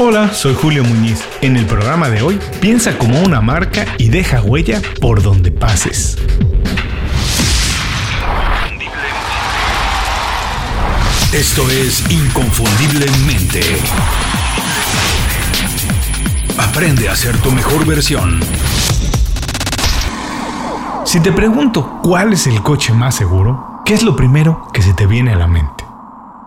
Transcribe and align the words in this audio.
Hola, 0.00 0.32
soy 0.32 0.54
Julio 0.54 0.84
Muñiz. 0.84 1.24
En 1.40 1.56
el 1.56 1.66
programa 1.66 2.08
de 2.08 2.22
hoy, 2.22 2.38
piensa 2.60 2.96
como 2.96 3.20
una 3.20 3.40
marca 3.40 3.84
y 3.98 4.10
deja 4.10 4.40
huella 4.40 4.80
por 5.00 5.22
donde 5.22 5.50
pases. 5.50 6.16
Esto 11.32 11.68
es 11.68 12.08
Inconfundiblemente. 12.12 13.60
Aprende 16.56 17.08
a 17.08 17.16
ser 17.16 17.36
tu 17.38 17.50
mejor 17.50 17.84
versión. 17.84 18.38
Si 21.04 21.18
te 21.18 21.32
pregunto 21.32 21.98
cuál 22.04 22.34
es 22.34 22.46
el 22.46 22.62
coche 22.62 22.92
más 22.92 23.16
seguro, 23.16 23.82
¿qué 23.84 23.94
es 23.94 24.04
lo 24.04 24.14
primero 24.14 24.68
que 24.72 24.80
se 24.80 24.94
te 24.94 25.06
viene 25.06 25.32
a 25.32 25.36
la 25.36 25.48
mente? 25.48 25.84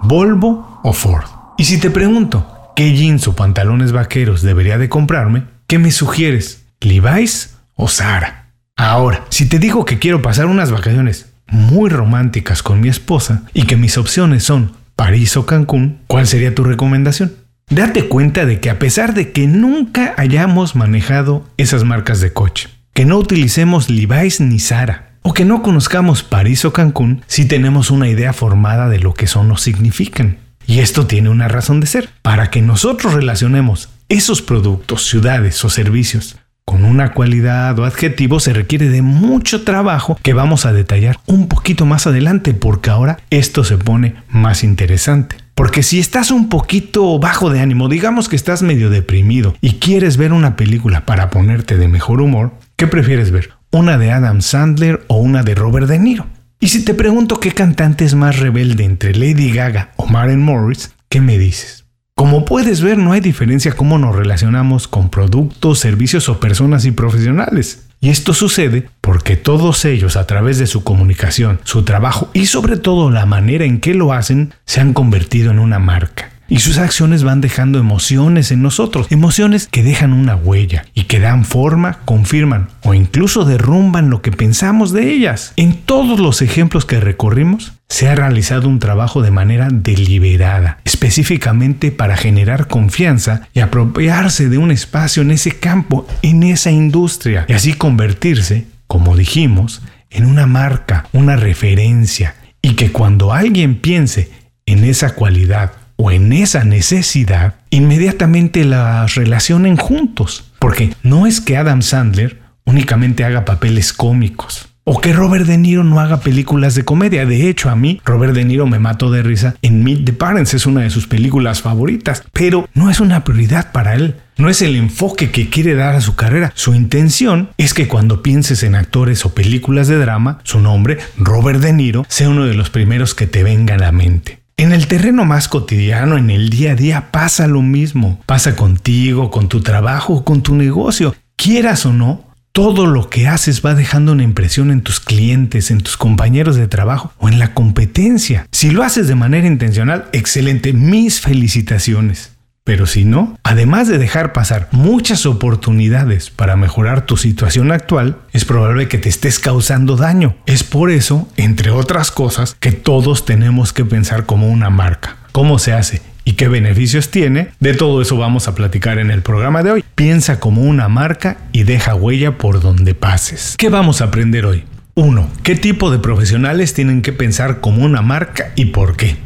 ¿Volvo 0.04 0.79
o 0.83 0.93
Ford? 0.93 1.25
Y 1.57 1.65
si 1.65 1.81
te 1.81 1.89
pregunto 1.89 2.45
qué 2.75 2.93
jeans 2.93 3.27
o 3.27 3.35
pantalones 3.35 3.91
vaqueros 3.91 4.41
debería 4.41 4.77
de 4.77 4.89
comprarme, 4.89 5.43
¿qué 5.67 5.80
me 5.80 5.91
sugieres? 5.91 6.66
¿Levi's 6.81 7.55
o 7.75 7.88
Zara? 7.88 8.52
Ahora, 8.75 9.25
si 9.30 9.47
te 9.47 9.59
digo 9.59 9.85
que 9.85 9.99
quiero 9.99 10.21
pasar 10.21 10.47
unas 10.47 10.71
vacaciones 10.71 11.34
muy 11.47 11.89
románticas 11.89 12.63
con 12.63 12.80
mi 12.80 12.89
esposa 12.89 13.44
y 13.53 13.63
que 13.63 13.77
mis 13.77 13.97
opciones 13.97 14.44
son 14.44 14.73
París 14.95 15.38
o 15.38 15.45
Cancún, 15.45 15.99
¿cuál 16.07 16.27
sería 16.27 16.55
tu 16.55 16.63
recomendación? 16.63 17.34
Date 17.70 18.07
cuenta 18.07 18.45
de 18.45 18.59
que 18.59 18.70
a 18.70 18.80
pesar 18.80 19.13
de 19.13 19.31
que 19.31 19.47
nunca 19.47 20.13
hayamos 20.17 20.75
manejado 20.75 21.45
esas 21.58 21.83
marcas 21.83 22.19
de 22.19 22.33
coche, 22.33 22.69
que 22.94 23.05
no 23.05 23.17
utilicemos 23.17 23.89
Levi's 23.89 24.41
ni 24.41 24.59
Zara, 24.59 25.11
o 25.22 25.33
que 25.33 25.45
no 25.45 25.61
conozcamos 25.61 26.23
París 26.23 26.66
o 26.66 26.73
Cancún, 26.73 27.22
sí 27.27 27.45
tenemos 27.45 27.91
una 27.91 28.09
idea 28.09 28.33
formada 28.33 28.89
de 28.89 28.99
lo 28.99 29.13
que 29.13 29.27
son 29.27 29.52
o 29.52 29.58
significan. 29.58 30.38
Y 30.67 30.79
esto 30.79 31.07
tiene 31.07 31.29
una 31.29 31.47
razón 31.47 31.79
de 31.79 31.88
ser. 31.88 32.09
Para 32.21 32.49
que 32.49 32.61
nosotros 32.61 33.13
relacionemos 33.13 33.89
esos 34.09 34.41
productos, 34.41 35.05
ciudades 35.05 35.63
o 35.63 35.69
servicios 35.69 36.38
con 36.66 36.86
una 36.86 37.11
cualidad 37.11 37.77
o 37.80 37.86
adjetivo 37.86 38.39
se 38.39 38.53
requiere 38.53 38.88
de 38.88 39.02
mucho 39.02 39.63
trabajo 39.63 40.17
que 40.23 40.33
vamos 40.33 40.66
a 40.66 40.71
detallar 40.71 41.19
un 41.25 41.47
poquito 41.47 41.86
más 41.86 42.08
adelante 42.08 42.53
porque 42.53 42.89
ahora 42.89 43.19
esto 43.30 43.63
se 43.63 43.77
pone 43.77 44.16
más 44.30 44.63
interesante. 44.63 45.36
Porque 45.53 45.83
si 45.83 45.99
estás 45.99 46.31
un 46.31 46.49
poquito 46.49 47.19
bajo 47.19 47.49
de 47.49 47.59
ánimo, 47.59 47.89
digamos 47.89 48.30
que 48.30 48.36
estás 48.36 48.64
medio 48.64 48.89
deprimido 48.89 49.53
y 49.59 49.80
quieres 49.80 50.16
ver 50.17 50.31
una 50.31 50.55
película 50.55 51.05
para 51.05 51.30
ponerte 51.30 51.77
de 51.77 51.88
mejor 51.88 52.21
humor, 52.21 52.53
¿qué 52.77 52.88
prefieres 52.88 53.31
ver? 53.31 53.49
¿Una 53.71 53.97
de 53.97 54.11
Adam 54.11 54.41
Sandler 54.41 55.03
o 55.08 55.17
una 55.17 55.43
de 55.43 55.55
Robert 55.55 55.88
De 55.88 55.99
Niro? 55.99 56.27
Y 56.64 56.67
si 56.67 56.86
te 56.86 56.94
pregunto 56.94 57.40
qué 57.40 57.54
cantante 57.54 58.06
es 58.06 58.14
más 58.14 58.38
rebelde 58.38 58.84
entre 58.84 59.16
Lady 59.16 59.52
Gaga 59.52 59.94
o 59.95 60.06
Maren 60.06 60.44
Morris, 60.44 60.92
¿qué 61.09 61.20
me 61.20 61.40
dices? 61.40 61.86
Como 62.14 62.45
puedes 62.45 62.81
ver, 62.81 63.00
no 63.00 63.14
hay 63.14 63.20
diferencia 63.20 63.72
cómo 63.72 63.98
nos 63.98 64.16
relacionamos 64.16 64.88
con 64.88 65.09
productos, 65.09 65.80
servicios 65.80 66.30
o 66.30 66.39
personas 66.39 66.86
y 66.86 66.92
profesionales. 66.92 67.88
Y 68.00 68.12
esto 68.12 68.36
sucede 68.36 68.88
porque 69.02 69.38
todos 69.38 69.86
ellos, 69.86 70.16
a 70.16 70.28
través 70.28 70.59
de 70.59 70.67
su 70.67 70.84
comunicación, 70.84 71.59
su 71.64 71.82
trabajo 71.82 72.30
y 72.32 72.45
sobre 72.45 72.78
todo 72.78 73.09
la 73.09 73.26
manera 73.26 73.66
en 73.66 73.80
que 73.80 73.95
lo 73.95 74.14
hacen, 74.14 74.54
se 74.64 74.82
han 74.82 74.94
convertido 74.94 75.50
en 75.50 75.58
una 75.58 75.80
marca 75.80 76.30
y 76.52 76.59
sus 76.59 76.80
acciones 76.80 77.23
van 77.23 77.39
dejando 77.39 77.80
emociones 77.80 78.52
en 78.52 78.61
nosotros, 78.61 79.07
emociones 79.09 79.69
que 79.71 79.83
dejan 79.83 80.11
una 80.11 80.35
huella 80.35 80.83
y 80.93 81.05
que 81.05 81.21
dan 81.21 81.45
forma, 81.45 81.99
confirman 82.03 82.67
o 82.83 82.93
incluso 82.93 83.45
derrumban 83.45 84.09
lo 84.09 84.21
que 84.21 84.33
pensamos 84.33 84.91
de 84.91 85.13
ellas. 85.13 85.53
En 85.55 85.77
todos 85.77 86.19
los 86.19 86.41
ejemplos 86.41 86.83
que 86.83 86.99
recorrimos, 86.99 87.71
se 87.88 88.09
ha 88.09 88.16
realizado 88.16 88.67
un 88.67 88.80
trabajo 88.80 89.21
de 89.21 89.31
manera 89.31 89.69
deliberada, 89.71 90.80
específicamente 90.83 91.89
para 91.89 92.17
generar 92.17 92.67
confianza 92.67 93.47
y 93.53 93.61
apropiarse 93.61 94.49
de 94.49 94.58
un 94.58 94.71
espacio 94.71 95.23
en 95.23 95.31
ese 95.31 95.52
campo, 95.52 96.05
en 96.21 96.43
esa 96.43 96.69
industria, 96.69 97.45
y 97.47 97.53
así 97.53 97.75
convertirse, 97.75 98.67
como 98.88 99.15
dijimos, 99.15 99.83
en 100.09 100.26
una 100.26 100.47
marca, 100.47 101.08
una 101.14 101.37
referencia, 101.37 102.36
y 102.61 102.73
que 102.73 102.92
cuando 102.92 103.31
alguien 103.31 103.76
piense 103.76 104.31
en 104.65 104.83
esa 104.83 105.15
cualidad 105.15 105.80
o 106.04 106.10
en 106.10 106.34
esa 106.34 106.64
necesidad, 106.64 107.58
inmediatamente 107.70 108.66
las 108.66 109.14
relacionen 109.14 109.78
juntos. 109.78 110.45
Porque 110.58 110.95
no 111.04 111.28
es 111.28 111.42
que 111.42 111.58
Adam 111.58 111.84
Sandler 111.84 112.39
únicamente 112.66 113.23
haga 113.23 113.45
papeles 113.45 113.94
cómicos. 113.94 114.67
O 114.84 115.00
que 115.00 115.14
Robert 115.14 115.45
De 115.45 115.60
Niro 115.60 115.84
no 115.84 116.00
haga 116.00 116.22
películas 116.22 116.73
de 116.73 116.84
comedia. 116.84 117.28
De 117.28 117.48
hecho, 117.48 117.70
a 117.70 117.76
mí, 117.76 118.02
Robert 118.04 118.34
De 118.34 118.44
Niro 118.44 118.66
me 118.66 118.80
mató 118.80 119.12
de 119.12 119.22
risa 119.22 119.54
en 119.62 119.84
Meet 119.84 120.06
the 120.06 120.14
Parents. 120.14 120.56
Es 120.56 120.66
una 120.66 120.82
de 120.82 120.89
sus 120.89 121.06
películas 121.06 121.62
favoritas. 121.62 122.23
Pero 122.33 122.68
no 122.73 122.89
es 122.89 123.00
una 123.00 123.23
prioridad 123.23 123.72
para 123.72 123.94
él. 123.94 124.16
No 124.38 124.50
es 124.50 124.64
el 124.64 124.76
enfoque 124.76 125.30
que 125.30 125.50
quiere 125.52 125.76
dar 125.76 125.94
a 125.94 126.02
su 126.02 126.16
carrera. 126.16 126.52
Su 126.56 126.73
intención 126.73 127.50
es 127.58 127.76
que 127.76 127.88
cuando 127.88 128.24
pienses 128.24 128.63
en 128.63 128.74
actores 128.74 129.24
o 129.24 129.36
películas 129.36 129.88
de 129.88 130.00
drama, 130.00 130.39
su 130.44 130.60
nombre, 130.60 130.98
Robert 131.16 131.60
De 131.60 131.74
Niro, 131.74 132.07
sea 132.10 132.30
uno 132.30 132.45
de 132.45 132.56
los 132.56 132.72
primeros 132.72 133.13
que 133.13 133.28
te 133.28 133.44
venga 133.44 133.75
a 133.75 133.78
la 133.78 133.92
mente. 133.92 134.40
En 134.57 134.72
el 134.72 134.88
terreno 134.88 135.25
más 135.25 135.48
cotidiano, 135.48 136.18
en 136.18 136.30
el 136.30 136.50
día 136.50 136.74
a 136.74 136.75
día, 136.75 137.12
pasa 137.12 137.48
lo 137.48 137.62
mismo. 137.62 138.19
Pasa 138.25 138.56
contigo, 138.56 139.31
con 139.31 139.50
tu 139.50 139.62
trabajo, 139.62 140.24
con 140.24 140.44
tu 140.44 140.56
negocio. 140.56 141.16
Quieras 141.36 141.86
o 141.86 141.94
no, 141.94 142.31
todo 142.51 142.86
lo 142.86 143.10
que 143.10 143.28
haces 143.28 143.62
va 143.66 143.74
dejando 143.74 144.12
una 144.12 144.24
impresión 144.24 144.72
en 144.72 144.81
tus 144.81 145.00
clientes, 145.00 145.72
en 145.72 145.80
tus 145.80 145.95
compañeros 145.95 146.57
de 146.57 146.68
trabajo 146.68 147.13
o 147.18 147.30
en 147.30 147.39
la 147.39 147.54
competencia. 147.54 148.45
Si 148.51 148.72
lo 148.72 148.84
haces 148.84 149.07
de 149.07 149.16
manera 149.16 149.48
intencional, 149.48 150.10
excelente, 150.12 150.74
mis 150.74 151.22
felicitaciones. 151.22 152.31
Pero 152.63 152.86
si 152.86 153.06
no, 153.06 153.39
además 153.44 153.88
de 153.88 153.98
dejar 153.98 154.33
pasar 154.33 154.68
muchas 154.72 155.25
oportunidades 155.25 156.30
para 156.30 156.56
mejorar 156.56 157.07
tu 157.07 157.18
situación 157.18 157.72
actual, 157.72 158.18
es 158.33 158.45
probable 158.45 158.88
que 158.88 159.00
te 159.00 159.10
estés 159.10 159.39
causando 159.39 159.95
daño. 159.95 160.36
Es 160.45 160.63
por 160.63 160.92
eso, 160.92 161.27
entre 161.38 161.71
otras 161.71 162.12
cosas, 162.12 162.56
que 162.60 162.71
todos 162.71 163.25
tenemos 163.25 163.74
que 163.74 163.83
pensar 163.83 164.27
como 164.27 164.48
una 164.48 164.69
marca. 164.69 165.18
¿Cómo 165.31 165.57
se 165.57 165.74
hace? 165.74 166.01
¿Y 166.24 166.33
qué 166.33 166.50
beneficios 166.50 167.10
tiene? 167.10 167.50
De 167.60 167.74
todo 167.74 168.00
eso 168.00 168.16
vamos 168.16 168.48
a 168.48 168.54
platicar 168.54 169.00
en 169.00 169.10
el 169.10 169.24
programa 169.24 169.63
de 169.63 169.71
hoy. 169.71 169.83
Piensa 169.95 170.39
como 170.39 170.62
una 170.62 170.88
marca 170.88 171.38
y 171.51 171.63
deja 171.63 171.95
huella 171.95 172.38
por 172.38 172.62
donde 172.62 172.94
pases. 172.94 173.56
¿Qué 173.57 173.69
vamos 173.69 174.01
a 174.01 174.06
aprender 174.06 174.45
hoy? 174.45 174.66
1. 174.94 175.30
¿Qué 175.42 175.56
tipo 175.56 175.89
de 175.89 175.98
profesionales 175.98 176.75
tienen 176.75 177.01
que 177.01 177.12
pensar 177.12 177.60
como 177.60 177.83
una 177.83 178.04
marca 178.04 178.51
y 178.56 178.66
por 178.66 178.98
qué? 178.98 179.18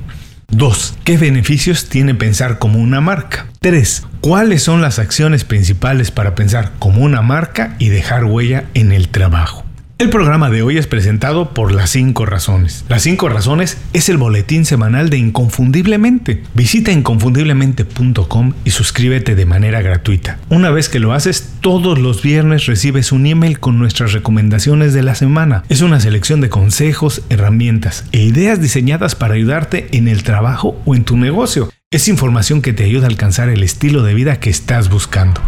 2. 0.49 0.97
¿Qué 1.03 1.17
beneficios 1.17 1.89
tiene 1.89 2.15
pensar 2.15 2.59
como 2.59 2.79
una 2.79 3.01
marca? 3.01 3.47
3. 3.59 4.03
¿Cuáles 4.21 4.63
son 4.63 4.81
las 4.81 4.99
acciones 4.99 5.43
principales 5.43 6.11
para 6.11 6.35
pensar 6.35 6.71
como 6.79 7.01
una 7.01 7.21
marca 7.21 7.75
y 7.79 7.89
dejar 7.89 8.25
huella 8.25 8.65
en 8.73 8.91
el 8.91 9.09
trabajo? 9.09 9.64
El 9.97 10.09
programa 10.09 10.49
de 10.49 10.61
hoy 10.61 10.77
es 10.77 10.87
presentado 10.87 11.53
por 11.53 11.71
Las 11.71 11.91
5 11.91 12.25
Razones. 12.25 12.83
Las 12.89 13.03
5 13.03 13.29
Razones 13.29 13.77
es 13.93 14.09
el 14.09 14.17
boletín 14.17 14.65
semanal 14.65 15.09
de 15.09 15.17
Inconfundiblemente. 15.17 16.43
Visita 16.53 16.91
inconfundiblemente.com 16.91 18.53
y 18.65 18.71
suscríbete 18.71 19.35
de 19.35 19.45
manera 19.45 19.81
gratuita. 19.81 20.37
Una 20.49 20.69
vez 20.69 20.89
que 20.89 20.99
lo 20.99 21.13
haces, 21.13 21.53
todos 21.61 21.97
los 21.97 22.21
viernes 22.21 22.65
recibes 22.65 23.13
un 23.13 23.25
email 23.25 23.61
con 23.61 23.79
nuestras 23.79 24.11
recomendaciones 24.11 24.93
de 24.93 25.03
la 25.03 25.15
semana. 25.15 25.63
Es 25.69 25.79
una 25.79 26.01
selección 26.01 26.41
de 26.41 26.49
consejos, 26.49 27.21
herramientas 27.29 28.03
e 28.11 28.21
ideas 28.21 28.61
diseñadas 28.61 29.15
para 29.15 29.35
ayudarte 29.35 29.87
en 29.93 30.09
el 30.09 30.23
trabajo 30.23 30.77
o 30.83 30.95
en 30.95 31.05
tu 31.05 31.15
negocio. 31.15 31.69
Es 31.89 32.09
información 32.09 32.61
que 32.61 32.73
te 32.73 32.83
ayuda 32.83 33.05
a 33.05 33.11
alcanzar 33.11 33.47
el 33.47 33.63
estilo 33.63 34.03
de 34.03 34.13
vida 34.13 34.41
que 34.41 34.49
estás 34.49 34.89
buscando. 34.89 35.39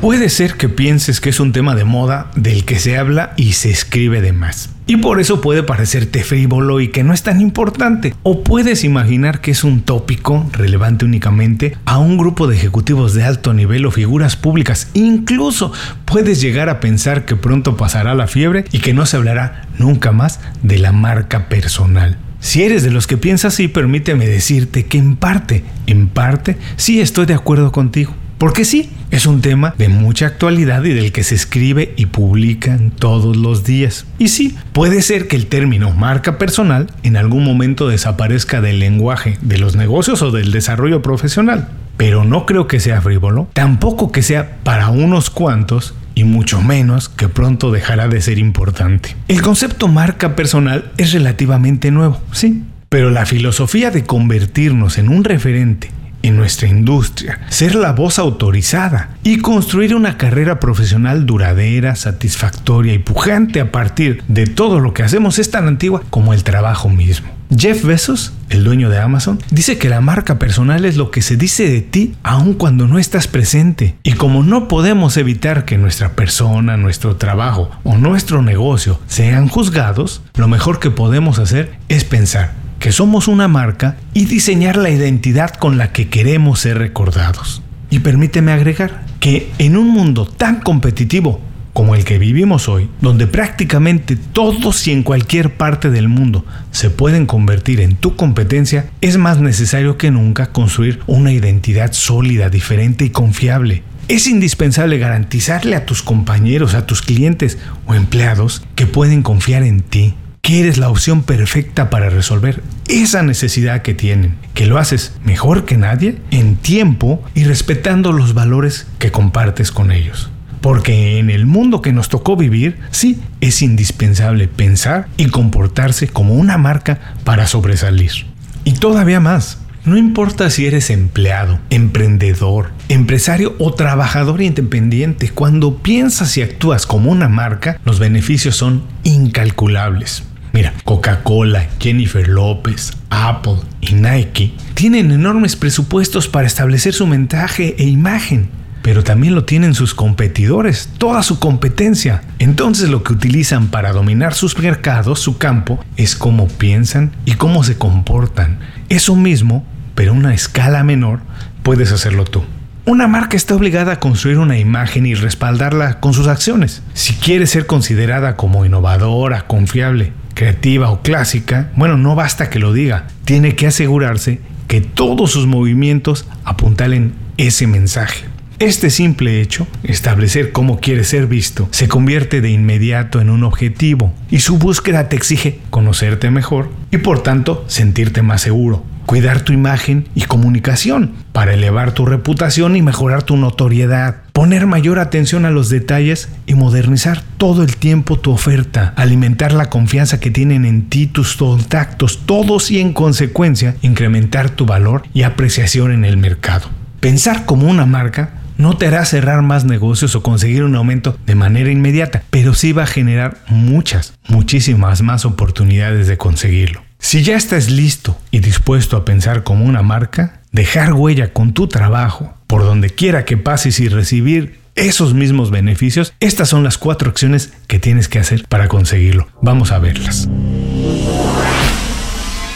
Puede 0.00 0.28
ser 0.28 0.54
que 0.54 0.68
pienses 0.68 1.20
que 1.20 1.30
es 1.30 1.40
un 1.40 1.50
tema 1.50 1.74
de 1.74 1.82
moda 1.82 2.30
del 2.36 2.64
que 2.64 2.78
se 2.78 2.96
habla 2.96 3.32
y 3.36 3.54
se 3.54 3.70
escribe 3.70 4.20
de 4.20 4.32
más. 4.32 4.70
Y 4.86 4.98
por 4.98 5.18
eso 5.18 5.40
puede 5.40 5.64
parecerte 5.64 6.22
frívolo 6.22 6.80
y 6.80 6.88
que 6.88 7.02
no 7.02 7.12
es 7.12 7.24
tan 7.24 7.40
importante. 7.40 8.14
O 8.22 8.44
puedes 8.44 8.84
imaginar 8.84 9.40
que 9.40 9.50
es 9.50 9.64
un 9.64 9.82
tópico 9.82 10.48
relevante 10.52 11.04
únicamente 11.04 11.76
a 11.84 11.98
un 11.98 12.16
grupo 12.16 12.46
de 12.46 12.54
ejecutivos 12.54 13.12
de 13.12 13.24
alto 13.24 13.52
nivel 13.54 13.86
o 13.86 13.90
figuras 13.90 14.36
públicas. 14.36 14.88
Incluso 14.94 15.72
puedes 16.04 16.40
llegar 16.40 16.68
a 16.68 16.78
pensar 16.78 17.24
que 17.24 17.34
pronto 17.34 17.76
pasará 17.76 18.14
la 18.14 18.28
fiebre 18.28 18.66
y 18.70 18.78
que 18.78 18.94
no 18.94 19.04
se 19.04 19.16
hablará 19.16 19.66
nunca 19.78 20.12
más 20.12 20.38
de 20.62 20.78
la 20.78 20.92
marca 20.92 21.48
personal. 21.48 22.18
Si 22.38 22.62
eres 22.62 22.84
de 22.84 22.92
los 22.92 23.08
que 23.08 23.16
piensas 23.16 23.54
así, 23.54 23.66
permíteme 23.66 24.28
decirte 24.28 24.86
que 24.86 24.98
en 24.98 25.16
parte, 25.16 25.64
en 25.88 26.06
parte, 26.06 26.56
sí 26.76 27.00
estoy 27.00 27.26
de 27.26 27.34
acuerdo 27.34 27.72
contigo. 27.72 28.14
Porque 28.38 28.64
sí, 28.64 28.90
es 29.10 29.26
un 29.26 29.40
tema 29.40 29.74
de 29.78 29.88
mucha 29.88 30.26
actualidad 30.26 30.84
y 30.84 30.92
del 30.94 31.10
que 31.10 31.24
se 31.24 31.34
escribe 31.34 31.92
y 31.96 32.06
publican 32.06 32.92
todos 32.92 33.36
los 33.36 33.64
días. 33.64 34.06
Y 34.18 34.28
sí, 34.28 34.56
puede 34.72 35.02
ser 35.02 35.26
que 35.26 35.34
el 35.34 35.46
término 35.46 35.90
marca 35.90 36.38
personal 36.38 36.86
en 37.02 37.16
algún 37.16 37.42
momento 37.42 37.88
desaparezca 37.88 38.60
del 38.60 38.78
lenguaje 38.78 39.38
de 39.42 39.58
los 39.58 39.74
negocios 39.74 40.22
o 40.22 40.30
del 40.30 40.52
desarrollo 40.52 41.02
profesional. 41.02 41.68
Pero 41.96 42.22
no 42.22 42.46
creo 42.46 42.68
que 42.68 42.78
sea 42.78 43.00
frívolo, 43.00 43.48
tampoco 43.54 44.12
que 44.12 44.22
sea 44.22 44.58
para 44.62 44.88
unos 44.88 45.30
cuantos 45.30 45.94
y 46.14 46.22
mucho 46.22 46.62
menos 46.62 47.08
que 47.08 47.28
pronto 47.28 47.72
dejará 47.72 48.06
de 48.06 48.20
ser 48.20 48.38
importante. 48.38 49.16
El 49.26 49.42
concepto 49.42 49.88
marca 49.88 50.36
personal 50.36 50.92
es 50.96 51.12
relativamente 51.12 51.90
nuevo, 51.90 52.20
sí, 52.30 52.62
pero 52.88 53.10
la 53.10 53.26
filosofía 53.26 53.90
de 53.90 54.04
convertirnos 54.04 54.96
en 54.98 55.08
un 55.08 55.24
referente 55.24 55.90
en 56.22 56.36
nuestra 56.36 56.68
industria, 56.68 57.40
ser 57.48 57.74
la 57.74 57.92
voz 57.92 58.18
autorizada 58.18 59.10
y 59.22 59.38
construir 59.38 59.94
una 59.94 60.16
carrera 60.16 60.60
profesional 60.60 61.26
duradera, 61.26 61.96
satisfactoria 61.96 62.94
y 62.94 62.98
pujante 62.98 63.60
a 63.60 63.72
partir 63.72 64.22
de 64.28 64.46
todo 64.46 64.80
lo 64.80 64.94
que 64.94 65.02
hacemos 65.02 65.38
es 65.38 65.50
tan 65.50 65.68
antigua 65.68 66.02
como 66.10 66.34
el 66.34 66.44
trabajo 66.44 66.88
mismo. 66.88 67.38
Jeff 67.56 67.82
Bezos, 67.82 68.34
el 68.50 68.62
dueño 68.62 68.90
de 68.90 68.98
Amazon, 68.98 69.38
dice 69.50 69.78
que 69.78 69.88
la 69.88 70.02
marca 70.02 70.38
personal 70.38 70.84
es 70.84 70.96
lo 70.96 71.10
que 71.10 71.22
se 71.22 71.36
dice 71.36 71.68
de 71.68 71.80
ti 71.80 72.14
aun 72.22 72.52
cuando 72.52 72.86
no 72.86 72.98
estás 72.98 73.26
presente. 73.26 73.96
Y 74.02 74.12
como 74.12 74.42
no 74.42 74.68
podemos 74.68 75.16
evitar 75.16 75.64
que 75.64 75.78
nuestra 75.78 76.12
persona, 76.12 76.76
nuestro 76.76 77.16
trabajo 77.16 77.70
o 77.84 77.96
nuestro 77.96 78.42
negocio 78.42 79.00
sean 79.06 79.48
juzgados, 79.48 80.22
lo 80.34 80.46
mejor 80.46 80.78
que 80.78 80.90
podemos 80.90 81.38
hacer 81.38 81.72
es 81.88 82.04
pensar 82.04 82.57
que 82.78 82.92
somos 82.92 83.28
una 83.28 83.48
marca 83.48 83.96
y 84.14 84.26
diseñar 84.26 84.76
la 84.76 84.90
identidad 84.90 85.54
con 85.54 85.78
la 85.78 85.92
que 85.92 86.08
queremos 86.08 86.60
ser 86.60 86.78
recordados. 86.78 87.62
Y 87.90 88.00
permíteme 88.00 88.52
agregar 88.52 89.04
que 89.20 89.50
en 89.58 89.76
un 89.76 89.88
mundo 89.88 90.26
tan 90.26 90.60
competitivo 90.60 91.40
como 91.72 91.94
el 91.94 92.04
que 92.04 92.18
vivimos 92.18 92.68
hoy, 92.68 92.88
donde 93.00 93.28
prácticamente 93.28 94.16
todos 94.16 94.88
y 94.88 94.90
en 94.90 95.04
cualquier 95.04 95.54
parte 95.56 95.90
del 95.90 96.08
mundo 96.08 96.44
se 96.72 96.90
pueden 96.90 97.24
convertir 97.24 97.80
en 97.80 97.94
tu 97.94 98.16
competencia, 98.16 98.90
es 99.00 99.16
más 99.16 99.38
necesario 99.38 99.96
que 99.96 100.10
nunca 100.10 100.46
construir 100.46 100.98
una 101.06 101.32
identidad 101.32 101.92
sólida, 101.92 102.50
diferente 102.50 103.04
y 103.04 103.10
confiable. 103.10 103.84
Es 104.08 104.26
indispensable 104.26 104.98
garantizarle 104.98 105.76
a 105.76 105.86
tus 105.86 106.02
compañeros, 106.02 106.74
a 106.74 106.84
tus 106.84 107.00
clientes 107.00 107.58
o 107.86 107.94
empleados 107.94 108.64
que 108.74 108.86
pueden 108.86 109.22
confiar 109.22 109.62
en 109.62 109.80
ti, 109.82 110.14
que 110.42 110.60
eres 110.60 110.78
la 110.78 110.88
opción 110.88 111.22
perfecta 111.22 111.90
para 111.90 112.10
resolver 112.10 112.62
esa 112.88 113.22
necesidad 113.22 113.82
que 113.82 113.94
tienen, 113.94 114.36
que 114.54 114.66
lo 114.66 114.78
haces 114.78 115.12
mejor 115.24 115.64
que 115.64 115.76
nadie, 115.76 116.18
en 116.30 116.56
tiempo 116.56 117.22
y 117.34 117.44
respetando 117.44 118.12
los 118.12 118.34
valores 118.34 118.86
que 118.98 119.10
compartes 119.10 119.72
con 119.72 119.90
ellos. 119.90 120.30
Porque 120.60 121.18
en 121.18 121.30
el 121.30 121.46
mundo 121.46 121.82
que 121.82 121.92
nos 121.92 122.08
tocó 122.08 122.36
vivir, 122.36 122.78
sí, 122.90 123.20
es 123.40 123.62
indispensable 123.62 124.48
pensar 124.48 125.08
y 125.16 125.26
comportarse 125.26 126.08
como 126.08 126.34
una 126.34 126.58
marca 126.58 126.98
para 127.24 127.46
sobresalir. 127.46 128.26
Y 128.64 128.72
todavía 128.72 129.20
más, 129.20 129.58
no 129.88 129.96
importa 129.96 130.50
si 130.50 130.66
eres 130.66 130.90
empleado, 130.90 131.58
emprendedor, 131.70 132.70
empresario 132.88 133.56
o 133.58 133.72
trabajador 133.72 134.42
independiente, 134.42 135.30
cuando 135.30 135.78
piensas 135.78 136.36
y 136.36 136.42
actúas 136.42 136.86
como 136.86 137.10
una 137.10 137.28
marca, 137.28 137.80
los 137.84 137.98
beneficios 137.98 138.56
son 138.56 138.84
incalculables. 139.02 140.24
Mira, 140.52 140.74
Coca-Cola, 140.84 141.68
Jennifer 141.78 142.28
López, 142.28 142.92
Apple 143.10 143.56
y 143.80 143.94
Nike 143.94 144.52
tienen 144.74 145.10
enormes 145.10 145.56
presupuestos 145.56 146.28
para 146.28 146.46
establecer 146.46 146.94
su 146.94 147.06
mensaje 147.06 147.74
e 147.78 147.84
imagen 147.84 148.50
pero 148.88 149.04
también 149.04 149.34
lo 149.34 149.44
tienen 149.44 149.74
sus 149.74 149.92
competidores, 149.92 150.88
toda 150.96 151.22
su 151.22 151.38
competencia. 151.38 152.22
Entonces 152.38 152.88
lo 152.88 153.02
que 153.02 153.12
utilizan 153.12 153.68
para 153.68 153.92
dominar 153.92 154.32
sus 154.32 154.58
mercados, 154.58 155.20
su 155.20 155.36
campo, 155.36 155.84
es 155.98 156.16
cómo 156.16 156.48
piensan 156.48 157.12
y 157.26 157.32
cómo 157.32 157.64
se 157.64 157.76
comportan. 157.76 158.60
Eso 158.88 159.14
mismo, 159.14 159.66
pero 159.98 160.12
una 160.12 160.32
escala 160.32 160.84
menor, 160.84 161.18
puedes 161.64 161.90
hacerlo 161.90 162.24
tú. 162.24 162.44
Una 162.86 163.08
marca 163.08 163.36
está 163.36 163.56
obligada 163.56 163.94
a 163.94 163.98
construir 163.98 164.38
una 164.38 164.56
imagen 164.56 165.06
y 165.06 165.14
respaldarla 165.14 165.98
con 165.98 166.14
sus 166.14 166.28
acciones. 166.28 166.84
Si 166.94 167.14
quiere 167.14 167.48
ser 167.48 167.66
considerada 167.66 168.36
como 168.36 168.64
innovadora, 168.64 169.48
confiable, 169.48 170.12
creativa 170.34 170.88
o 170.92 171.02
clásica, 171.02 171.72
bueno, 171.74 171.96
no 171.96 172.14
basta 172.14 172.48
que 172.48 172.60
lo 172.60 172.72
diga, 172.72 173.08
tiene 173.24 173.56
que 173.56 173.66
asegurarse 173.66 174.40
que 174.68 174.80
todos 174.80 175.32
sus 175.32 175.48
movimientos 175.48 176.26
apuntalen 176.44 177.14
ese 177.36 177.66
mensaje. 177.66 178.24
Este 178.60 178.90
simple 178.90 179.40
hecho, 179.40 179.68
establecer 179.84 180.50
cómo 180.50 180.80
quiere 180.80 181.04
ser 181.04 181.28
visto, 181.28 181.68
se 181.70 181.86
convierte 181.86 182.40
de 182.40 182.50
inmediato 182.50 183.20
en 183.20 183.30
un 183.30 183.44
objetivo 183.44 184.12
y 184.32 184.40
su 184.40 184.58
búsqueda 184.58 185.08
te 185.08 185.14
exige 185.14 185.60
conocerte 185.70 186.32
mejor 186.32 186.68
y 186.90 186.98
por 186.98 187.22
tanto 187.22 187.64
sentirte 187.68 188.20
más 188.20 188.40
seguro, 188.40 188.84
cuidar 189.06 189.42
tu 189.42 189.52
imagen 189.52 190.08
y 190.16 190.22
comunicación 190.22 191.12
para 191.30 191.54
elevar 191.54 191.92
tu 191.92 192.04
reputación 192.04 192.74
y 192.74 192.82
mejorar 192.82 193.22
tu 193.22 193.36
notoriedad, 193.36 194.22
poner 194.32 194.66
mayor 194.66 194.98
atención 194.98 195.44
a 195.44 195.50
los 195.50 195.68
detalles 195.68 196.28
y 196.46 196.54
modernizar 196.54 197.22
todo 197.36 197.62
el 197.62 197.76
tiempo 197.76 198.18
tu 198.18 198.32
oferta, 198.32 198.92
alimentar 198.96 199.52
la 199.52 199.70
confianza 199.70 200.18
que 200.18 200.32
tienen 200.32 200.64
en 200.64 200.88
ti 200.88 201.06
tus 201.06 201.36
contactos, 201.36 202.26
todos 202.26 202.72
y 202.72 202.80
en 202.80 202.92
consecuencia 202.92 203.76
incrementar 203.82 204.50
tu 204.50 204.66
valor 204.66 205.04
y 205.14 205.22
apreciación 205.22 205.92
en 205.92 206.04
el 206.04 206.16
mercado. 206.16 206.68
Pensar 206.98 207.44
como 207.44 207.68
una 207.68 207.86
marca 207.86 208.38
no 208.58 208.76
te 208.76 208.88
hará 208.88 209.04
cerrar 209.06 209.40
más 209.42 209.64
negocios 209.64 210.14
o 210.14 210.22
conseguir 210.22 210.64
un 210.64 210.74
aumento 210.74 211.16
de 211.24 211.34
manera 211.34 211.70
inmediata, 211.70 212.24
pero 212.28 212.52
sí 212.52 212.72
va 212.72 212.82
a 212.82 212.86
generar 212.86 213.38
muchas, 213.48 214.14
muchísimas 214.28 215.00
más 215.00 215.24
oportunidades 215.24 216.08
de 216.08 216.18
conseguirlo. 216.18 216.82
Si 216.98 217.22
ya 217.22 217.36
estás 217.36 217.70
listo 217.70 218.18
y 218.32 218.40
dispuesto 218.40 218.96
a 218.96 219.04
pensar 219.04 219.44
como 219.44 219.64
una 219.64 219.82
marca, 219.82 220.40
dejar 220.50 220.92
huella 220.92 221.32
con 221.32 221.54
tu 221.54 221.68
trabajo, 221.68 222.34
por 222.48 222.64
donde 222.64 222.90
quiera 222.90 223.24
que 223.24 223.36
pases 223.36 223.78
y 223.78 223.88
recibir 223.88 224.58
esos 224.74 225.14
mismos 225.14 225.50
beneficios, 225.50 226.12
estas 226.18 226.48
son 226.48 226.64
las 226.64 226.78
cuatro 226.78 227.10
acciones 227.10 227.52
que 227.68 227.78
tienes 227.78 228.08
que 228.08 228.18
hacer 228.18 228.44
para 228.48 228.68
conseguirlo. 228.68 229.28
Vamos 229.40 229.70
a 229.70 229.78
verlas. 229.78 230.28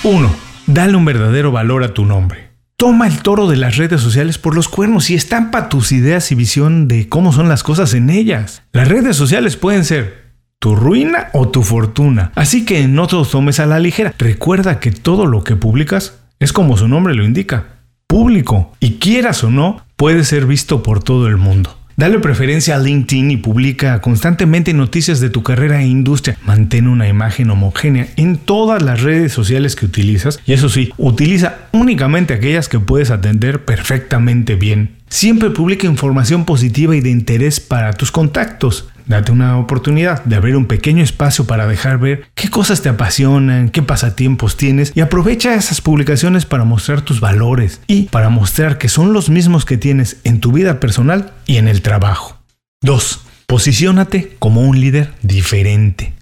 1. 0.03 0.35
Dale 0.67 0.97
un 0.97 1.05
verdadero 1.05 1.53
valor 1.53 1.85
a 1.85 1.95
tu 1.95 2.05
nombre. 2.05 2.52
Toma 2.83 3.07
el 3.07 3.23
toro 3.23 3.47
de 3.47 3.57
las 3.57 3.77
redes 3.77 4.01
sociales 4.01 4.39
por 4.39 4.57
los 4.57 4.69
cuernos 4.69 5.09
y 5.09 5.15
estampa 5.15 5.69
tus 5.69 5.93
ideas 5.93 6.33
y 6.33 6.35
visión 6.35 6.89
de 6.89 7.09
cómo 7.09 7.33
son 7.33 7.49
las 7.49 7.63
cosas 7.63 7.95
en 7.95 8.11
ellas. 8.11 8.65
Las 8.73 8.89
redes 8.89 9.15
sociales 9.15 9.57
pueden 9.57 9.85
ser 9.85 10.33
tu 10.59 10.75
ruina 10.75 11.29
o 11.33 11.49
tu 11.49 11.63
fortuna, 11.63 12.33
así 12.35 12.65
que 12.65 12.89
no 12.89 13.07
te 13.07 13.15
tomes 13.31 13.61
a 13.61 13.67
la 13.67 13.79
ligera. 13.79 14.13
Recuerda 14.19 14.81
que 14.81 14.91
todo 14.91 15.27
lo 15.27 15.45
que 15.45 15.55
publicas 15.55 16.25
es 16.41 16.53
como 16.53 16.77
su 16.77 16.89
nombre 16.89 17.15
lo 17.15 17.23
indica, 17.23 17.67
público, 18.09 18.73
y 18.81 18.95
quieras 18.95 19.45
o 19.45 19.51
no, 19.53 19.87
puede 19.95 20.25
ser 20.25 20.47
visto 20.47 20.83
por 20.83 21.05
todo 21.05 21.29
el 21.29 21.37
mundo. 21.37 21.77
Dale 21.97 22.19
preferencia 22.21 22.77
a 22.77 22.79
LinkedIn 22.79 23.31
y 23.31 23.37
publica 23.37 24.01
constantemente 24.01 24.73
noticias 24.73 25.21
de 25.21 25.31
tu 25.31 25.43
carrera 25.43 25.83
e 25.83 25.87
industria. 25.87 26.39
Mantén 26.45 26.89
una 26.89 27.09
imagen 27.09 27.51
homogénea 27.51 28.09
en 28.17 28.39
todas 28.39 28.83
las 28.83 29.03
redes 29.03 29.33
sociales 29.33 29.77
que 29.77 29.87
utilizas 29.87 30.41
y 30.47 30.55
eso 30.55 30.69
sí, 30.69 30.93
utiliza 30.97 31.69
únicamente 31.73 32.35
aquellas 32.35 32.69
que 32.69 32.81
puedes 32.81 33.11
atender 33.11 33.65
perfectamente 33.65 34.55
bien. 34.55 34.97
Siempre 35.09 35.51
publica 35.51 35.87
información 35.87 36.47
positiva 36.47 36.97
y 36.97 37.03
de 37.03 37.11
interés 37.11 37.61
para 37.61 37.93
tus 37.93 38.11
contactos. 38.11 38.89
Date 39.07 39.33
una 39.33 39.59
oportunidad 39.59 40.25
de 40.25 40.37
abrir 40.37 40.57
un 40.57 40.67
pequeño 40.67 41.03
espacio 41.03 41.47
para 41.47 41.67
dejar 41.67 41.99
ver 41.99 42.27
qué 42.35 42.49
cosas 42.49 42.83
te 42.83 42.89
apasionan, 42.89 43.69
qué 43.69 43.83
pasatiempos 43.83 44.57
tienes 44.57 44.93
y 44.95 45.01
aprovecha 45.01 45.55
esas 45.55 45.81
publicaciones 45.81 46.47
para 46.47 46.65
mostrar 46.65 47.03
tus 47.03 47.21
valores 47.21 47.81
y 47.87 48.05
para 48.05 48.29
mostrar 48.29 48.79
que 48.79 48.89
son 48.89 49.13
los 49.13 49.31
mismos 49.31 49.65
que 49.65 49.77
tienes 49.77 50.19
en 50.25 50.41
tu 50.41 50.53
vida 50.53 50.81
personal 50.81 51.33
y 51.47 51.57
en 51.57 51.69
el 51.69 51.83
trabajo. 51.83 52.39
2. 52.83 53.21
Posiciónate 53.47 54.37
como 54.39 54.63
un 54.63 54.81
líder 54.81 55.13
diferente. 55.23 56.15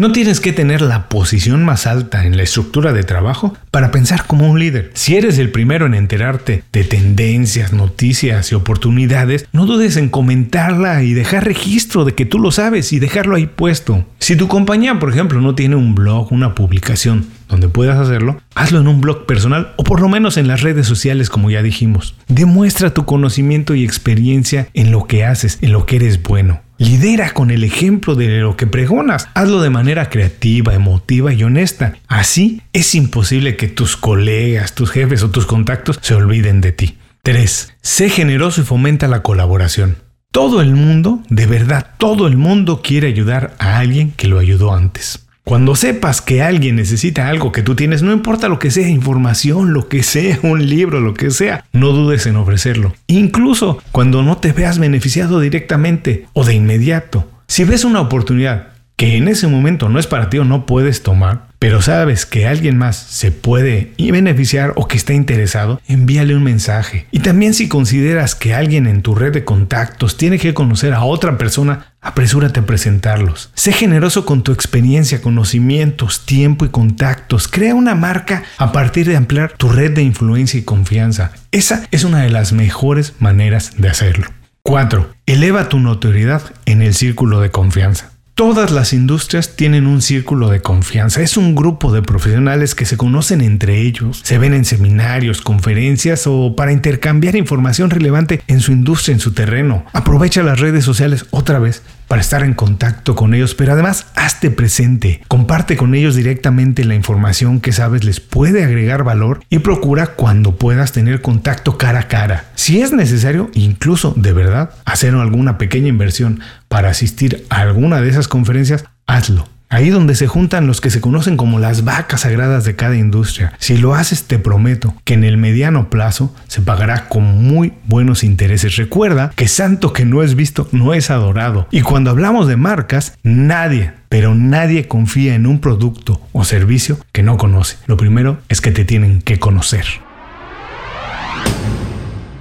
No 0.00 0.12
tienes 0.12 0.38
que 0.38 0.52
tener 0.52 0.80
la 0.80 1.08
posición 1.08 1.64
más 1.64 1.88
alta 1.88 2.24
en 2.24 2.36
la 2.36 2.44
estructura 2.44 2.92
de 2.92 3.02
trabajo 3.02 3.58
para 3.72 3.90
pensar 3.90 4.28
como 4.28 4.48
un 4.48 4.60
líder. 4.60 4.92
Si 4.94 5.16
eres 5.16 5.40
el 5.40 5.50
primero 5.50 5.86
en 5.86 5.94
enterarte 5.94 6.62
de 6.72 6.84
tendencias, 6.84 7.72
noticias 7.72 8.52
y 8.52 8.54
oportunidades, 8.54 9.48
no 9.50 9.66
dudes 9.66 9.96
en 9.96 10.08
comentarla 10.08 11.02
y 11.02 11.14
dejar 11.14 11.44
registro 11.44 12.04
de 12.04 12.14
que 12.14 12.26
tú 12.26 12.38
lo 12.38 12.52
sabes 12.52 12.92
y 12.92 13.00
dejarlo 13.00 13.34
ahí 13.34 13.48
puesto. 13.48 14.06
Si 14.20 14.36
tu 14.36 14.46
compañía, 14.46 15.00
por 15.00 15.10
ejemplo, 15.10 15.40
no 15.40 15.56
tiene 15.56 15.74
un 15.74 15.96
blog, 15.96 16.32
una 16.32 16.54
publicación 16.54 17.26
donde 17.48 17.68
puedas 17.68 17.98
hacerlo, 17.98 18.40
hazlo 18.54 18.78
en 18.78 18.86
un 18.86 19.00
blog 19.00 19.26
personal 19.26 19.72
o 19.78 19.82
por 19.82 20.00
lo 20.00 20.08
menos 20.08 20.36
en 20.36 20.46
las 20.46 20.60
redes 20.60 20.86
sociales 20.86 21.28
como 21.28 21.50
ya 21.50 21.60
dijimos. 21.60 22.14
Demuestra 22.28 22.94
tu 22.94 23.04
conocimiento 23.04 23.74
y 23.74 23.82
experiencia 23.82 24.68
en 24.74 24.92
lo 24.92 25.08
que 25.08 25.24
haces, 25.24 25.58
en 25.60 25.72
lo 25.72 25.86
que 25.86 25.96
eres 25.96 26.22
bueno. 26.22 26.60
Lidera 26.78 27.34
con 27.34 27.50
el 27.50 27.64
ejemplo 27.64 28.14
de 28.14 28.38
lo 28.38 28.56
que 28.56 28.68
pregonas. 28.68 29.28
Hazlo 29.34 29.60
de 29.60 29.68
manera 29.68 30.10
creativa, 30.10 30.74
emotiva 30.74 31.32
y 31.32 31.42
honesta. 31.42 31.96
Así 32.06 32.62
es 32.72 32.94
imposible 32.94 33.56
que 33.56 33.66
tus 33.66 33.96
colegas, 33.96 34.74
tus 34.74 34.90
jefes 34.90 35.24
o 35.24 35.30
tus 35.30 35.44
contactos 35.44 35.98
se 36.00 36.14
olviden 36.14 36.60
de 36.60 36.72
ti. 36.72 36.98
3. 37.24 37.74
Sé 37.82 38.10
generoso 38.10 38.60
y 38.60 38.64
fomenta 38.64 39.08
la 39.08 39.22
colaboración. 39.22 39.96
Todo 40.30 40.60
el 40.60 40.70
mundo, 40.70 41.22
de 41.28 41.46
verdad, 41.46 41.94
todo 41.98 42.28
el 42.28 42.36
mundo 42.36 42.80
quiere 42.80 43.08
ayudar 43.08 43.56
a 43.58 43.78
alguien 43.78 44.12
que 44.12 44.28
lo 44.28 44.38
ayudó 44.38 44.72
antes. 44.72 45.27
Cuando 45.48 45.76
sepas 45.76 46.20
que 46.20 46.42
alguien 46.42 46.76
necesita 46.76 47.26
algo 47.26 47.52
que 47.52 47.62
tú 47.62 47.74
tienes, 47.74 48.02
no 48.02 48.12
importa 48.12 48.50
lo 48.50 48.58
que 48.58 48.70
sea, 48.70 48.86
información, 48.86 49.72
lo 49.72 49.88
que 49.88 50.02
sea, 50.02 50.38
un 50.42 50.68
libro, 50.68 51.00
lo 51.00 51.14
que 51.14 51.30
sea, 51.30 51.64
no 51.72 51.92
dudes 51.92 52.26
en 52.26 52.36
ofrecerlo. 52.36 52.92
Incluso 53.06 53.82
cuando 53.90 54.22
no 54.22 54.36
te 54.36 54.52
veas 54.52 54.78
beneficiado 54.78 55.40
directamente 55.40 56.26
o 56.34 56.44
de 56.44 56.52
inmediato. 56.52 57.26
Si 57.46 57.64
ves 57.64 57.86
una 57.86 58.02
oportunidad 58.02 58.72
que 58.96 59.16
en 59.16 59.26
ese 59.26 59.46
momento 59.46 59.88
no 59.88 59.98
es 59.98 60.06
para 60.06 60.28
ti 60.28 60.36
o 60.36 60.44
no 60.44 60.66
puedes 60.66 61.02
tomar, 61.02 61.47
pero 61.58 61.82
sabes 61.82 62.26
que 62.26 62.46
alguien 62.46 62.78
más 62.78 62.96
se 62.96 63.32
puede 63.32 63.92
beneficiar 63.98 64.72
o 64.76 64.88
que 64.88 64.96
está 64.96 65.12
interesado, 65.12 65.80
envíale 65.86 66.34
un 66.34 66.44
mensaje. 66.44 67.06
Y 67.10 67.20
también 67.20 67.54
si 67.54 67.68
consideras 67.68 68.34
que 68.34 68.54
alguien 68.54 68.86
en 68.86 69.02
tu 69.02 69.14
red 69.14 69.32
de 69.32 69.44
contactos 69.44 70.16
tiene 70.16 70.38
que 70.38 70.54
conocer 70.54 70.94
a 70.94 71.04
otra 71.04 71.36
persona, 71.38 71.92
apresúrate 72.00 72.60
a 72.60 72.66
presentarlos. 72.66 73.50
Sé 73.54 73.72
generoso 73.72 74.24
con 74.24 74.42
tu 74.42 74.52
experiencia, 74.52 75.20
conocimientos, 75.20 76.24
tiempo 76.24 76.64
y 76.64 76.68
contactos. 76.68 77.48
Crea 77.48 77.74
una 77.74 77.94
marca 77.94 78.44
a 78.56 78.72
partir 78.72 79.06
de 79.06 79.16
ampliar 79.16 79.52
tu 79.52 79.68
red 79.68 79.92
de 79.92 80.02
influencia 80.02 80.58
y 80.58 80.64
confianza. 80.64 81.32
Esa 81.50 81.86
es 81.90 82.04
una 82.04 82.22
de 82.22 82.30
las 82.30 82.52
mejores 82.52 83.14
maneras 83.18 83.72
de 83.76 83.88
hacerlo. 83.88 84.26
4. 84.62 85.10
Eleva 85.26 85.68
tu 85.68 85.78
notoriedad 85.78 86.42
en 86.66 86.82
el 86.82 86.94
círculo 86.94 87.40
de 87.40 87.50
confianza. 87.50 88.12
Todas 88.38 88.70
las 88.70 88.92
industrias 88.92 89.56
tienen 89.56 89.88
un 89.88 90.00
círculo 90.00 90.48
de 90.48 90.62
confianza. 90.62 91.20
Es 91.22 91.36
un 91.36 91.56
grupo 91.56 91.92
de 91.92 92.02
profesionales 92.02 92.76
que 92.76 92.86
se 92.86 92.96
conocen 92.96 93.40
entre 93.40 93.80
ellos, 93.80 94.20
se 94.22 94.38
ven 94.38 94.54
en 94.54 94.64
seminarios, 94.64 95.40
conferencias 95.40 96.24
o 96.28 96.54
para 96.54 96.70
intercambiar 96.70 97.34
información 97.34 97.90
relevante 97.90 98.40
en 98.46 98.60
su 98.60 98.70
industria, 98.70 99.14
en 99.14 99.18
su 99.18 99.32
terreno. 99.32 99.84
Aprovecha 99.92 100.44
las 100.44 100.60
redes 100.60 100.84
sociales 100.84 101.26
otra 101.32 101.58
vez 101.58 101.82
para 102.08 102.22
estar 102.22 102.42
en 102.42 102.54
contacto 102.54 103.14
con 103.14 103.34
ellos, 103.34 103.54
pero 103.54 103.72
además 103.72 104.06
hazte 104.14 104.50
presente, 104.50 105.20
comparte 105.28 105.76
con 105.76 105.94
ellos 105.94 106.16
directamente 106.16 106.84
la 106.84 106.94
información 106.94 107.60
que 107.60 107.72
sabes 107.72 108.04
les 108.04 108.20
puede 108.20 108.64
agregar 108.64 109.04
valor 109.04 109.40
y 109.50 109.60
procura 109.60 110.08
cuando 110.08 110.56
puedas 110.56 110.92
tener 110.92 111.20
contacto 111.20 111.78
cara 111.78 112.00
a 112.00 112.08
cara. 112.08 112.46
Si 112.54 112.80
es 112.80 112.92
necesario, 112.92 113.50
incluso 113.54 114.14
de 114.16 114.32
verdad, 114.32 114.70
hacer 114.84 115.14
alguna 115.14 115.58
pequeña 115.58 115.88
inversión 115.88 116.40
para 116.68 116.90
asistir 116.90 117.46
a 117.50 117.60
alguna 117.60 118.00
de 118.00 118.08
esas 118.08 118.28
conferencias, 118.28 118.84
hazlo. 119.06 119.48
Ahí 119.70 119.90
donde 119.90 120.14
se 120.14 120.26
juntan 120.26 120.66
los 120.66 120.80
que 120.80 120.88
se 120.88 121.02
conocen 121.02 121.36
como 121.36 121.58
las 121.58 121.84
vacas 121.84 122.22
sagradas 122.22 122.64
de 122.64 122.74
cada 122.74 122.96
industria. 122.96 123.52
Si 123.58 123.76
lo 123.76 123.94
haces, 123.94 124.24
te 124.24 124.38
prometo 124.38 124.94
que 125.04 125.12
en 125.12 125.24
el 125.24 125.36
mediano 125.36 125.90
plazo 125.90 126.34
se 126.46 126.62
pagará 126.62 127.08
con 127.08 127.44
muy 127.44 127.74
buenos 127.84 128.24
intereses. 128.24 128.76
Recuerda 128.76 129.30
que 129.36 129.46
santo 129.46 129.92
que 129.92 130.06
no 130.06 130.22
es 130.22 130.34
visto 130.36 130.68
no 130.72 130.94
es 130.94 131.10
adorado. 131.10 131.68
Y 131.70 131.82
cuando 131.82 132.10
hablamos 132.10 132.48
de 132.48 132.56
marcas, 132.56 133.18
nadie, 133.22 133.92
pero 134.08 134.34
nadie 134.34 134.88
confía 134.88 135.34
en 135.34 135.46
un 135.46 135.60
producto 135.60 136.18
o 136.32 136.44
servicio 136.44 136.98
que 137.12 137.22
no 137.22 137.36
conoce. 137.36 137.76
Lo 137.86 137.98
primero 137.98 138.38
es 138.48 138.62
que 138.62 138.70
te 138.70 138.86
tienen 138.86 139.20
que 139.20 139.38
conocer. 139.38 139.84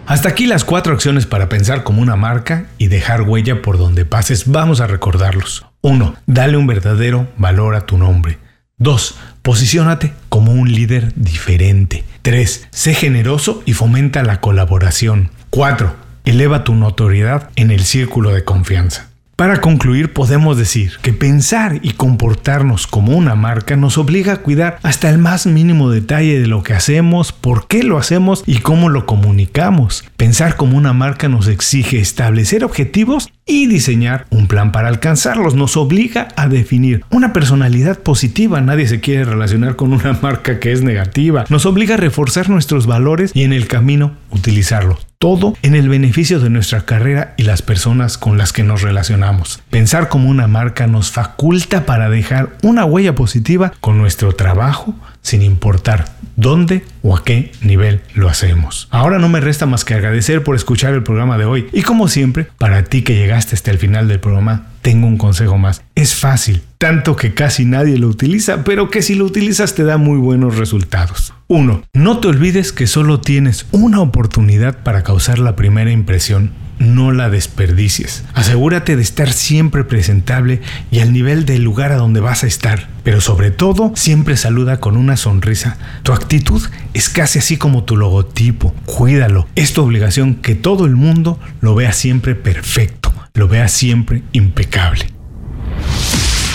Hasta 0.05 0.29
aquí 0.29 0.47
las 0.47 0.63
cuatro 0.63 0.93
acciones 0.93 1.25
para 1.25 1.49
pensar 1.49 1.83
como 1.83 2.01
una 2.01 2.15
marca 2.15 2.67
y 2.77 2.87
dejar 2.87 3.23
huella 3.23 3.61
por 3.61 3.77
donde 3.77 4.05
pases. 4.05 4.49
Vamos 4.49 4.79
a 4.79 4.87
recordarlos. 4.87 5.66
1. 5.81 6.15
Dale 6.25 6.57
un 6.57 6.67
verdadero 6.67 7.27
valor 7.37 7.75
a 7.75 7.85
tu 7.85 7.97
nombre. 7.97 8.37
2. 8.77 9.17
Posiciónate 9.41 10.13
como 10.29 10.51
un 10.51 10.71
líder 10.71 11.13
diferente. 11.15 12.03
3. 12.21 12.67
Sé 12.71 12.93
generoso 12.93 13.63
y 13.65 13.73
fomenta 13.73 14.23
la 14.23 14.39
colaboración. 14.41 15.31
4. 15.49 15.95
Eleva 16.25 16.63
tu 16.63 16.75
notoriedad 16.75 17.49
en 17.55 17.71
el 17.71 17.81
círculo 17.85 18.31
de 18.31 18.43
confianza. 18.43 19.09
Para 19.37 19.61
concluir, 19.61 20.13
podemos 20.13 20.57
decir 20.57 20.93
que 21.03 21.13
pensar 21.13 21.79
y 21.83 21.91
comportarnos 21.91 22.87
como 22.87 23.15
una 23.15 23.35
marca 23.35 23.75
nos 23.75 23.99
obliga 23.99 24.33
a 24.33 24.37
cuidar 24.37 24.79
hasta 24.81 25.11
el 25.11 25.19
más 25.19 25.45
mínimo 25.45 25.91
detalle 25.91 26.39
de 26.39 26.47
lo 26.47 26.63
que 26.63 26.73
hacemos, 26.73 27.33
por 27.33 27.67
qué 27.67 27.83
lo 27.83 27.99
hacemos 27.99 28.43
y 28.47 28.57
cómo 28.57 28.89
lo 28.89 29.05
comunicamos. 29.05 30.03
Pensar 30.17 30.55
como 30.55 30.75
una 30.75 30.93
marca 30.93 31.29
nos 31.29 31.47
exige 31.47 31.99
establecer 31.99 32.63
objetivos 32.63 33.29
y 33.47 33.67
diseñar 33.67 34.27
un 34.29 34.47
plan 34.47 34.71
para 34.71 34.89
alcanzarlos. 34.89 35.55
Nos 35.55 35.77
obliga 35.77 36.27
a 36.35 36.47
definir 36.47 37.03
una 37.09 37.33
personalidad 37.33 37.99
positiva. 37.99 38.61
Nadie 38.61 38.87
se 38.87 38.99
quiere 38.99 39.23
relacionar 39.23 39.75
con 39.75 39.93
una 39.93 40.13
marca 40.21 40.59
que 40.59 40.71
es 40.71 40.83
negativa. 40.83 41.45
Nos 41.49 41.65
obliga 41.65 41.95
a 41.95 41.97
reforzar 41.97 42.49
nuestros 42.49 42.85
valores 42.85 43.31
y 43.33 43.43
en 43.43 43.53
el 43.53 43.67
camino 43.67 44.13
utilizarlos 44.29 45.07
todo 45.19 45.55
en 45.63 45.73
el 45.73 45.89
beneficio 45.89 46.39
de 46.39 46.49
nuestra 46.49 46.85
carrera 46.85 47.33
y 47.37 47.43
las 47.43 47.61
personas 47.63 48.17
con 48.17 48.37
las 48.37 48.53
que 48.53 48.63
nos 48.63 48.83
relacionamos. 48.83 49.61
Pensar 49.69 50.09
como 50.09 50.29
una 50.29 50.47
marca 50.47 50.85
nos 50.85 51.11
faculta 51.11 51.85
para 51.85 52.09
dejar 52.09 52.55
una 52.61 52.85
huella 52.85 53.15
positiva 53.15 53.73
con 53.81 53.97
nuestro 53.97 54.33
trabajo, 54.33 54.93
sin 55.27 55.41
importar 55.41 56.15
dónde 56.37 56.85
o 57.01 57.17
a 57.17 57.25
qué 57.25 57.51
nivel 57.61 58.01
lo 58.13 58.29
hacemos. 58.29 58.87
Ahora 58.91 59.19
no 59.19 59.27
me 59.27 59.41
resta 59.41 59.65
más 59.65 59.83
que 59.83 59.93
agradecer 59.93 60.41
por 60.41 60.55
escuchar 60.55 60.93
el 60.93 61.03
programa 61.03 61.37
de 61.37 61.43
hoy 61.43 61.67
y 61.73 61.81
como 61.81 62.07
siempre, 62.07 62.47
para 62.57 62.85
ti 62.85 63.01
que 63.01 63.15
llegaste 63.15 63.53
hasta 63.53 63.71
el 63.71 63.77
final 63.77 64.07
del 64.07 64.21
programa, 64.21 64.67
tengo 64.81 65.05
un 65.05 65.17
consejo 65.17 65.57
más. 65.57 65.83
Es 65.95 66.15
fácil, 66.15 66.63
tanto 66.77 67.17
que 67.17 67.33
casi 67.33 67.65
nadie 67.65 67.97
lo 67.97 68.07
utiliza, 68.07 68.63
pero 68.63 68.89
que 68.89 69.01
si 69.01 69.15
lo 69.15 69.25
utilizas 69.25 69.75
te 69.75 69.83
da 69.83 69.97
muy 69.97 70.17
buenos 70.17 70.55
resultados. 70.57 71.33
1. 71.47 71.83
No 71.93 72.19
te 72.19 72.27
olvides 72.29 72.71
que 72.71 72.87
solo 72.87 73.19
tienes 73.19 73.65
una 73.71 73.99
oportunidad 73.99 74.83
para 74.83 75.03
causar 75.03 75.39
la 75.39 75.57
primera 75.57 75.91
impresión 75.91 76.51
no 76.79 77.11
la 77.11 77.29
desperdicies. 77.29 78.23
Asegúrate 78.33 78.95
de 78.95 79.01
estar 79.01 79.31
siempre 79.31 79.83
presentable 79.83 80.61
y 80.91 80.99
al 80.99 81.13
nivel 81.13 81.45
del 81.45 81.63
lugar 81.63 81.91
a 81.91 81.97
donde 81.97 82.19
vas 82.19 82.43
a 82.43 82.47
estar. 82.47 82.89
Pero 83.03 83.21
sobre 83.21 83.51
todo, 83.51 83.91
siempre 83.95 84.37
saluda 84.37 84.79
con 84.79 84.97
una 84.97 85.17
sonrisa. 85.17 85.77
Tu 86.03 86.13
actitud 86.13 86.61
es 86.93 87.09
casi 87.09 87.39
así 87.39 87.57
como 87.57 87.83
tu 87.83 87.95
logotipo. 87.95 88.73
Cuídalo. 88.85 89.47
Es 89.55 89.73
tu 89.73 89.83
obligación 89.83 90.35
que 90.35 90.55
todo 90.55 90.85
el 90.85 90.95
mundo 90.95 91.39
lo 91.61 91.75
vea 91.75 91.93
siempre 91.93 92.35
perfecto, 92.35 93.13
lo 93.33 93.47
vea 93.47 93.67
siempre 93.67 94.23
impecable. 94.33 95.07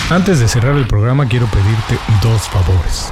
Antes 0.09 0.39
de 0.39 0.47
cerrar 0.47 0.75
el 0.75 0.85
programa 0.85 1.27
quiero 1.27 1.47
pedirte 1.47 1.97
dos 2.21 2.43
favores. 2.49 3.11